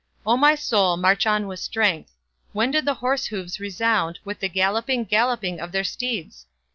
O 0.25 0.35
my 0.35 0.55
soul, 0.55 0.97
march 0.97 1.27
on 1.27 1.45
with 1.45 1.59
strength! 1.59 2.13
When 2.53 2.71
did 2.71 2.85
the 2.85 2.95
horse 2.95 3.27
hoofs 3.27 3.59
resound 3.59 4.17
With 4.25 4.39
the 4.39 4.49
galloping, 4.49 5.03
galloping 5.05 5.59
of 5.59 5.71
their 5.71 5.83
steeds? 5.83 6.47